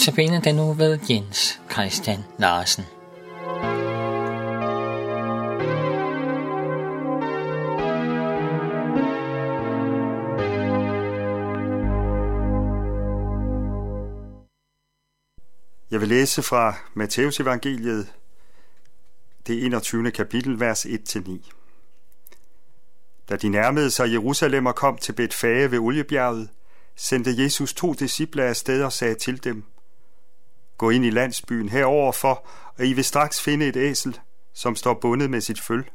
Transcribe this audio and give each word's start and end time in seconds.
Notabene 0.00 0.40
den 0.40 0.54
nu 0.54 0.72
ved 0.72 0.98
Jens 1.10 1.60
Christian 1.72 2.18
Larsen. 2.38 2.84
Jeg 15.90 16.00
vil 16.00 16.08
læse 16.08 16.42
fra 16.42 16.74
Matteus 16.94 17.40
evangeliet, 17.40 18.12
det 19.46 19.64
21. 19.64 20.10
kapitel, 20.10 20.60
vers 20.60 20.86
1-9. 20.86 21.50
Da 23.28 23.36
de 23.36 23.48
nærmede 23.48 23.90
sig 23.90 24.12
Jerusalem 24.12 24.66
og 24.66 24.74
kom 24.74 24.98
til 24.98 25.12
Betfage 25.12 25.70
ved 25.70 25.78
Oliebjerget, 25.78 26.48
sendte 26.96 27.42
Jesus 27.42 27.74
to 27.74 27.92
disciple 27.92 28.42
af 28.42 28.56
sted 28.56 28.82
og 28.82 28.92
sagde 28.92 29.14
til 29.14 29.44
dem, 29.44 29.64
Gå 30.80 30.90
ind 30.90 31.04
i 31.04 31.10
landsbyen 31.10 31.68
heroverfor, 31.68 32.46
og 32.78 32.86
I 32.86 32.92
vil 32.92 33.04
straks 33.04 33.40
finde 33.40 33.66
et 33.66 33.76
æsel, 33.76 34.20
som 34.52 34.76
står 34.76 34.94
bundet 34.94 35.30
med 35.30 35.40
sit 35.40 35.60
føl. 35.60 35.90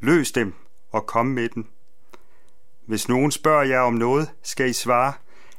Løs 0.00 0.32
dem 0.32 0.54
og 0.90 1.06
kom 1.06 1.26
med 1.26 1.48
den. 1.48 1.68
Hvis 2.86 3.08
nogen 3.08 3.30
spørger 3.30 3.62
jer 3.62 3.80
om 3.80 3.94
noget, 3.94 4.30
skal 4.42 4.70
I 4.70 4.72
svare, 4.72 5.12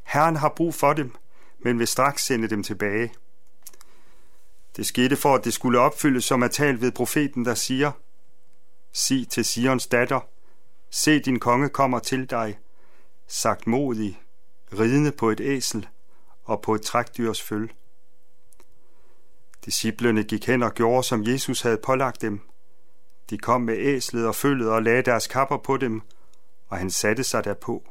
Herren 0.04 0.36
har 0.36 0.50
brug 0.50 0.74
for 0.74 0.94
dem, 0.94 1.16
men 1.60 1.80
vil 1.80 1.88
straks 1.88 2.26
sende 2.26 2.48
dem 2.48 2.64
tilbage. 2.64 3.14
Det 4.76 4.86
skete 4.86 5.16
for, 5.16 5.36
at 5.36 5.46
det 5.46 5.54
skulle 5.54 5.80
opfyldes, 5.80 6.26
som 6.26 6.42
er 6.42 6.48
talt 6.48 6.82
ved 6.82 6.92
profeten, 6.92 7.46
der 7.46 7.56
siger, 7.56 7.92
Sig 8.94 9.30
til 9.30 9.46
Sions 9.46 9.88
datter, 9.88 10.20
se 10.92 11.20
din 11.20 11.40
konge 11.40 11.70
kommer 11.70 12.00
til 12.00 12.30
dig, 12.30 12.60
sagt 13.28 13.68
modig, 13.68 14.22
ridende 14.80 15.12
på 15.12 15.30
et 15.30 15.40
æsel 15.40 15.88
og 16.44 16.62
på 16.62 16.76
et 16.76 16.82
trækdyrs 16.82 17.42
føl. 17.42 17.72
Disciplerne 19.66 20.24
gik 20.24 20.46
hen 20.48 20.64
og 20.64 20.74
gjorde, 20.74 21.04
som 21.04 21.24
Jesus 21.24 21.62
havde 21.62 21.78
pålagt 21.78 22.22
dem. 22.22 22.42
De 23.30 23.38
kom 23.38 23.62
med 23.62 23.78
æslet 23.78 24.28
og 24.28 24.36
følget 24.36 24.70
og 24.70 24.84
lagde 24.84 25.02
deres 25.02 25.28
kapper 25.28 25.58
på 25.58 25.78
dem, 25.78 26.02
og 26.68 26.78
han 26.78 26.90
satte 26.90 27.24
sig 27.24 27.44
derpå. 27.44 27.84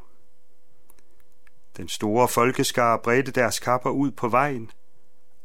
Den 1.77 1.89
store 1.89 2.29
folkeskare 2.29 2.99
bredte 2.99 3.33
deres 3.33 3.59
kapper 3.59 3.91
ud 3.91 4.11
på 4.11 4.29
vejen. 4.29 4.71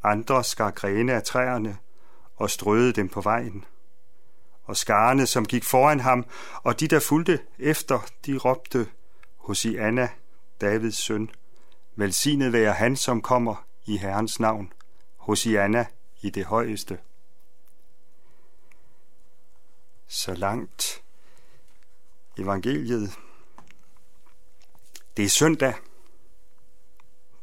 Andre 0.04 0.44
skar 0.44 0.72
grene 0.72 1.14
af 1.14 1.24
træerne 1.24 1.78
og 2.36 2.50
strøede 2.50 2.94
dem 2.94 3.10
på 3.10 3.22
vejen. 3.22 3.66
Og 4.64 4.78
skarne, 4.78 5.26
som 5.26 5.46
gik 5.46 5.64
foran 5.64 6.00
ham, 6.00 6.26
og 6.64 6.80
de, 6.80 6.88
der 6.88 7.00
fulgte 7.00 7.40
efter, 7.60 8.00
de 8.26 8.38
råbte, 8.38 8.88
Hosianna, 9.38 10.10
Davids 10.62 10.98
søn, 10.98 11.30
velsignet 11.96 12.54
være 12.54 12.74
han, 12.74 12.96
som 12.96 13.22
kommer 13.22 13.66
i 13.86 13.98
Herrens 13.98 14.40
navn, 14.40 14.74
Hosianna 15.18 15.86
i 16.22 16.30
det 16.30 16.46
højeste. 16.46 17.00
Så 20.08 20.34
langt 20.34 21.04
evangeliet. 22.38 23.12
Det 25.18 25.26
er 25.26 25.30
søndag. 25.30 25.74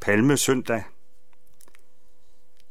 Palmesøndag. 0.01 0.85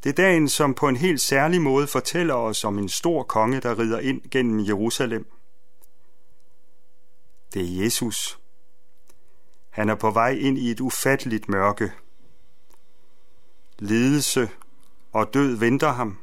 Det 0.03 0.09
er 0.09 0.13
dagen, 0.13 0.49
som 0.49 0.73
på 0.73 0.87
en 0.87 0.95
helt 0.95 1.21
særlig 1.21 1.61
måde 1.61 1.87
fortæller 1.87 2.33
os 2.33 2.63
om 2.63 2.79
en 2.79 2.89
stor 2.89 3.23
konge, 3.23 3.61
der 3.61 3.79
rider 3.79 3.99
ind 3.99 4.29
gennem 4.31 4.65
Jerusalem. 4.65 5.31
Det 7.53 7.61
er 7.61 7.83
Jesus. 7.83 8.39
Han 9.69 9.89
er 9.89 9.95
på 9.95 10.11
vej 10.11 10.29
ind 10.29 10.57
i 10.57 10.71
et 10.71 10.79
ufatteligt 10.79 11.49
mørke. 11.49 11.91
Lidelse 13.79 14.49
og 15.15 15.33
død 15.33 15.55
venter 15.55 15.91
ham. 15.91 16.17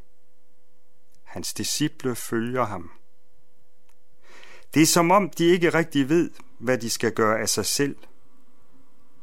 Hans 1.22 1.54
disciple 1.54 2.14
følger 2.14 2.64
ham. 2.64 2.90
Det 4.74 4.82
er 4.82 4.86
som 4.86 5.10
om, 5.10 5.30
de 5.30 5.44
ikke 5.44 5.70
rigtig 5.70 6.08
ved, 6.08 6.30
hvad 6.58 6.78
de 6.78 6.90
skal 6.90 7.12
gøre 7.12 7.40
af 7.40 7.48
sig 7.48 7.66
selv. 7.66 7.96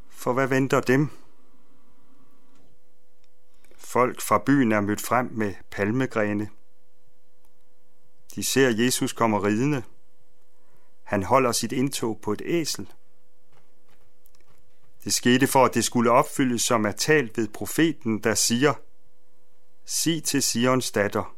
For 0.10 0.34
hvad 0.34 0.48
venter 0.48 0.82
dem? 0.82 1.10
Folk 3.76 4.22
fra 4.22 4.38
byen 4.46 4.72
er 4.72 4.82
mødt 4.82 5.02
frem 5.02 5.30
med 5.32 5.54
palmegrene. 5.72 6.50
De 8.36 8.44
ser 8.44 8.70
Jesus 8.70 9.14
komme 9.14 9.40
ridende. 9.40 9.84
Han 11.04 11.24
holder 11.24 11.52
sit 11.52 11.72
indtog 11.72 12.20
på 12.22 12.34
et 12.34 12.42
æsel. 12.46 12.94
Det 15.04 15.14
skete 15.14 15.48
for, 15.48 15.66
at 15.66 15.74
det 15.74 15.84
skulle 15.84 16.12
opfyldes, 16.12 16.62
som 16.62 16.86
er 16.86 16.92
talt 16.92 17.38
ved 17.38 17.48
profeten, 17.48 18.24
der 18.24 18.36
siger, 18.36 18.74
sig 19.92 20.24
til 20.24 20.44
Sions 20.44 20.92
datter, 20.92 21.36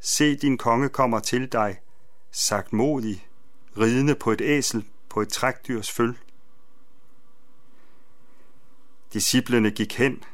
se 0.00 0.36
din 0.36 0.58
konge 0.58 0.88
kommer 0.88 1.20
til 1.20 1.52
dig, 1.52 1.80
sagt 2.30 2.72
modig, 2.72 3.28
ridende 3.78 4.14
på 4.14 4.30
et 4.30 4.40
æsel 4.40 4.88
på 5.08 5.20
et 5.20 5.28
trækdyrs 5.28 5.90
føl. 5.90 6.18
Disciplene 9.12 9.70
gik 9.70 9.98
hen 9.98 10.24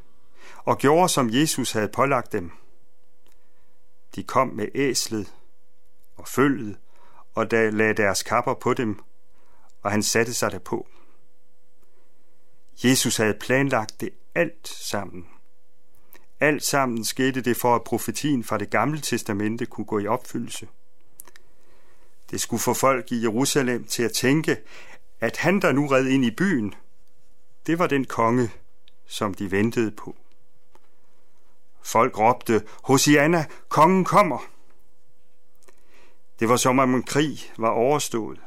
og 0.57 0.79
gjorde, 0.79 1.09
som 1.09 1.31
Jesus 1.31 1.73
havde 1.73 1.89
pålagt 1.89 2.33
dem. 2.33 2.51
De 4.15 4.25
kom 4.25 4.49
med 4.49 4.69
æslet 4.75 5.35
og 6.17 6.29
følget, 6.29 6.79
og 7.35 7.51
da 7.51 7.71
lagde 7.71 7.95
deres 7.95 8.23
kapper 8.23 8.55
på 8.55 8.75
dem, 8.75 9.01
og 9.83 9.91
han 9.91 10.03
satte 10.03 10.35
sig 10.35 10.53
derpå. 10.53 10.89
Jesus 12.85 13.17
havde 13.17 13.39
planlagt 13.41 14.01
det 14.01 14.11
alt 14.35 14.69
sammen. 14.69 15.40
Alt 16.41 16.65
sammen 16.65 17.05
skete 17.05 17.41
det 17.41 17.57
for, 17.57 17.75
at 17.75 17.85
profetien 17.85 18.45
fra 18.45 18.59
det 18.59 18.71
gamle 18.71 19.01
testamente 19.01 19.67
kunne 19.67 19.85
gå 19.85 19.99
i 19.99 20.07
opfyldelse. 20.07 20.69
Det 22.31 22.41
skulle 22.41 22.61
få 22.61 22.75
folk 22.75 23.13
i 23.13 23.23
Jerusalem 23.23 23.85
til 23.85 24.03
at 24.03 24.13
tænke, 24.13 24.57
at 25.21 25.37
han, 25.37 25.61
der 25.61 25.73
nu 25.73 25.87
red 25.87 26.07
ind 26.07 26.25
i 26.25 26.31
byen, 26.31 26.75
det 27.67 27.79
var 27.79 27.87
den 27.87 28.05
konge, 28.05 28.51
som 29.07 29.35
de 29.35 29.51
ventede 29.51 29.91
på. 29.91 30.17
Folk 31.83 32.19
råbte, 32.19 32.63
Hosianna, 32.85 33.47
kongen 33.69 34.05
kommer! 34.05 34.39
Det 36.41 36.49
var 36.49 36.57
som 36.57 36.79
om 36.79 36.95
en 36.95 37.03
krig 37.03 37.39
var 37.59 37.71
overstået. 37.71 38.41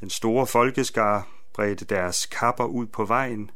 Den 0.00 0.10
store 0.10 0.46
folkeskare 0.46 1.22
bredte 1.52 1.84
deres 1.84 2.26
kapper 2.26 2.64
ud 2.64 2.86
på 2.86 3.04
vejen, 3.04 3.50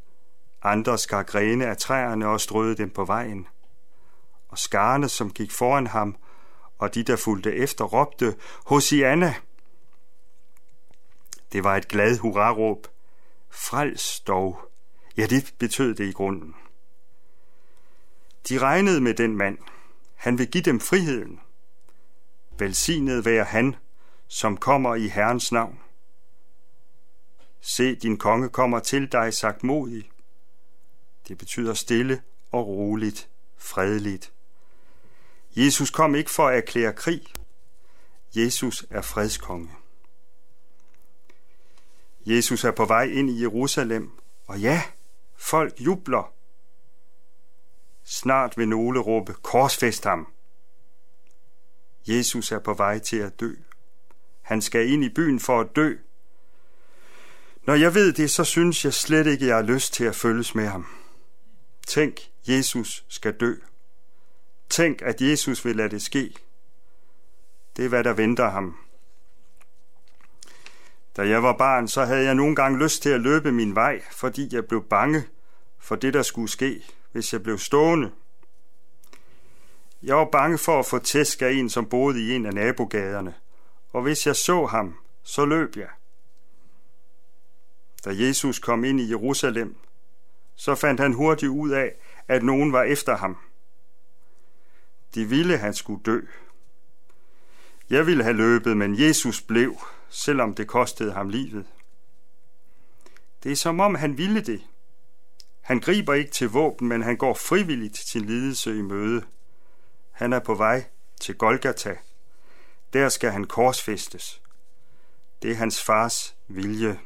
andre 0.63 0.99
skar 0.99 1.23
grene 1.23 1.67
af 1.67 1.77
træerne 1.77 2.29
og 2.29 2.41
strøede 2.41 2.77
dem 2.77 2.91
på 2.91 3.05
vejen. 3.05 3.47
Og 4.49 4.59
skarne, 4.59 5.09
som 5.09 5.31
gik 5.31 5.53
foran 5.53 5.87
ham, 5.87 6.17
og 6.79 6.95
de, 6.95 7.03
der 7.03 7.17
fulgte 7.17 7.57
efter, 7.57 7.85
råbte, 7.85 8.37
Hosianna! 8.67 9.35
Det 11.53 11.65
var 11.65 11.77
et 11.77 11.89
glad 11.89 12.19
hurraråb. 12.19 12.87
Frels 13.51 14.21
dog. 14.21 14.71
Ja, 15.17 15.27
det 15.27 15.55
betød 15.59 15.95
det 15.95 16.05
i 16.05 16.13
grunden. 16.13 16.55
De 18.49 18.59
regnede 18.59 19.01
med 19.01 19.15
den 19.15 19.37
mand. 19.37 19.59
Han 20.15 20.39
vil 20.39 20.51
give 20.51 20.63
dem 20.63 20.81
friheden. 20.81 21.41
Velsignet 22.59 23.25
være 23.25 23.45
han, 23.45 23.77
som 24.29 24.57
kommer 24.57 24.95
i 24.95 25.09
Herrens 25.09 25.53
navn. 25.53 25.81
Se, 27.61 27.95
din 27.95 28.17
konge 28.17 28.49
kommer 28.49 28.79
til 28.79 29.13
dig 29.13 29.35
sagt 29.35 29.65
modig. 29.65 30.12
Det 31.29 31.39
betyder 31.39 31.75
stille 31.75 32.23
og 32.51 32.67
roligt, 32.67 33.29
fredeligt. 33.57 34.33
Jesus 35.57 35.91
kom 35.91 36.15
ikke 36.15 36.31
for 36.31 36.49
at 36.49 36.57
erklære 36.57 36.93
krig. 36.93 37.23
Jesus 38.37 38.87
er 38.91 39.03
fredskonge. 39.03 39.71
Jesus 42.27 42.65
er 42.65 42.71
på 42.71 42.85
vej 42.85 43.05
ind 43.05 43.31
i 43.31 43.41
Jerusalem, 43.41 44.11
og 44.47 44.61
ja, 44.61 44.83
folk 45.37 45.81
jubler. 45.81 46.33
Snart 48.05 48.59
vil 48.59 48.69
nogle 48.69 49.01
råbe, 49.01 49.35
korsfest 49.43 50.05
ham. 50.05 50.33
Jesus 52.07 52.53
er 52.53 52.59
på 52.59 52.75
vej 52.75 52.99
til 52.99 53.17
at 53.17 53.41
dø. 53.41 53.55
Han 54.43 54.63
skal 54.63 54.91
ind 54.91 55.05
i 55.05 55.09
byen 55.09 55.41
for 55.41 55.61
at 55.61 55.77
dø, 55.77 55.97
når 57.67 57.75
jeg 57.75 57.95
ved 57.95 58.13
det, 58.13 58.31
så 58.31 58.45
synes 58.45 58.85
jeg 58.85 58.95
slet 58.95 59.27
ikke, 59.27 59.47
jeg 59.47 59.57
har 59.57 59.63
lyst 59.63 59.95
til 59.95 60.05
at 60.05 60.15
følges 60.15 60.55
med 60.55 60.67
ham. 60.67 60.87
Tænk, 61.87 62.21
Jesus 62.49 63.05
skal 63.09 63.33
dø. 63.33 63.55
Tænk, 64.69 65.03
at 65.03 65.21
Jesus 65.21 65.65
vil 65.65 65.77
lade 65.77 65.89
det 65.89 66.03
ske. 66.03 66.35
Det 67.77 67.85
er, 67.85 67.89
hvad 67.89 68.05
der 68.05 68.13
venter 68.13 68.51
ham. 68.51 68.77
Da 71.17 71.29
jeg 71.29 71.43
var 71.43 71.57
barn, 71.57 71.89
så 71.89 72.05
havde 72.05 72.25
jeg 72.25 72.35
nogle 72.35 72.57
gange 72.57 72.79
lyst 72.79 73.03
til 73.03 73.11
at 73.11 73.21
løbe 73.21 73.53
min 73.53 73.75
vej, 73.75 74.03
fordi 74.13 74.49
jeg 74.53 74.67
blev 74.67 74.85
bange 74.85 75.25
for 75.79 75.97
det, 75.97 76.15
der 76.15 76.23
skulle 76.23 76.49
ske, 76.49 76.85
hvis 77.13 77.33
jeg 77.33 77.43
blev 77.43 77.59
stående. 77.59 78.11
Jeg 80.03 80.17
var 80.17 80.29
bange 80.33 80.59
for 80.59 80.79
at 80.79 80.87
få 80.87 80.99
tæsk 80.99 81.43
af 81.43 81.51
en, 81.51 81.71
som 81.71 81.89
boede 81.89 82.21
i 82.23 82.33
en 82.35 82.47
af 82.47 82.55
nabogaderne, 82.55 83.35
og 83.93 84.03
hvis 84.03 84.27
jeg 84.27 84.37
så 84.37 84.67
ham, 84.67 84.99
så 85.23 85.45
løb 85.45 85.77
jeg. 85.77 85.89
Da 88.05 88.11
Jesus 88.15 88.59
kom 88.59 88.85
ind 88.85 89.01
i 89.01 89.11
Jerusalem, 89.11 89.77
så 90.57 90.75
fandt 90.75 91.01
han 91.01 91.13
hurtigt 91.13 91.51
ud 91.51 91.71
af, 91.71 91.95
at 92.29 92.43
nogen 92.43 92.73
var 92.73 92.83
efter 92.83 93.17
ham. 93.17 93.37
De 95.15 95.25
ville, 95.25 95.59
han 95.59 95.75
skulle 95.75 96.03
dø. 96.03 96.21
Jeg 97.91 98.07
ville 98.07 98.23
have 98.23 98.37
løbet, 98.37 98.77
men 98.77 99.01
Jesus 99.01 99.43
blev, 99.43 99.77
selvom 100.09 100.55
det 100.55 100.67
kostede 100.67 101.13
ham 101.13 101.29
livet. 101.29 101.67
Det 103.43 103.53
er 103.53 103.57
som 103.57 103.81
om 103.81 103.95
han 103.95 104.19
ville 104.19 104.41
det. 104.41 104.63
Han 105.61 105.81
griber 105.81 106.15
ikke 106.15 106.31
til 106.31 106.49
våben, 106.49 106.89
men 106.89 107.03
han 107.03 107.17
går 107.17 107.35
frivilligt 107.35 107.95
til 107.95 108.23
lidelse 108.23 108.79
i 108.79 108.83
møde. 108.83 109.23
Han 110.11 110.33
er 110.33 110.39
på 110.39 110.55
vej 110.55 110.85
til 111.21 111.35
Golgata. 111.35 111.97
Der 112.93 113.09
skal 113.09 113.31
han 113.31 113.45
korsfæstes. 113.45 114.43
Det 115.43 115.51
er 115.51 115.55
hans 115.55 115.83
fars 115.83 116.37
vilje. 116.49 116.99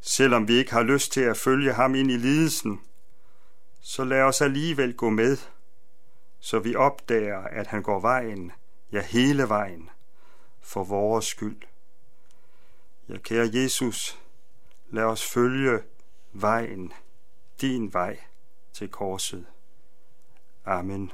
Selvom 0.00 0.48
vi 0.48 0.52
ikke 0.52 0.72
har 0.72 0.82
lyst 0.82 1.12
til 1.12 1.20
at 1.20 1.36
følge 1.36 1.72
ham 1.72 1.94
ind 1.94 2.10
i 2.10 2.16
lidelsen, 2.16 2.80
så 3.80 4.04
lad 4.04 4.22
os 4.22 4.40
alligevel 4.40 4.94
gå 4.94 5.10
med, 5.10 5.36
så 6.40 6.58
vi 6.58 6.74
opdager, 6.74 7.38
at 7.38 7.66
han 7.66 7.82
går 7.82 8.00
vejen, 8.00 8.52
ja 8.92 9.02
hele 9.02 9.48
vejen, 9.48 9.90
for 10.60 10.84
vores 10.84 11.24
skyld. 11.24 11.62
Ja, 13.08 13.18
kære 13.18 13.50
Jesus, 13.52 14.18
lad 14.90 15.04
os 15.04 15.24
følge 15.24 15.82
vejen, 16.32 16.92
din 17.60 17.92
vej 17.92 18.20
til 18.72 18.88
korset. 18.88 19.46
Amen. 20.64 21.12